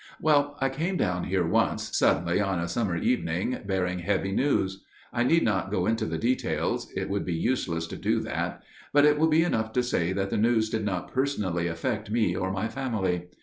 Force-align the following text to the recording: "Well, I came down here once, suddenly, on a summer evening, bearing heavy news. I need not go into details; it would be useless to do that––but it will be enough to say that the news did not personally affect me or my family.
"Well, 0.19 0.57
I 0.59 0.69
came 0.69 0.97
down 0.97 1.25
here 1.25 1.45
once, 1.45 1.95
suddenly, 1.95 2.41
on 2.41 2.57
a 2.59 2.67
summer 2.67 2.97
evening, 2.97 3.59
bearing 3.67 3.99
heavy 3.99 4.31
news. 4.31 4.83
I 5.13 5.21
need 5.21 5.43
not 5.43 5.69
go 5.69 5.85
into 5.85 6.07
details; 6.17 6.91
it 6.95 7.07
would 7.07 7.23
be 7.23 7.35
useless 7.35 7.85
to 7.85 7.97
do 7.97 8.19
that––but 8.21 9.05
it 9.05 9.19
will 9.19 9.29
be 9.29 9.43
enough 9.43 9.73
to 9.73 9.83
say 9.83 10.11
that 10.11 10.31
the 10.31 10.37
news 10.37 10.71
did 10.71 10.85
not 10.85 11.13
personally 11.13 11.67
affect 11.67 12.09
me 12.09 12.35
or 12.35 12.51
my 12.51 12.67
family. 12.67 13.27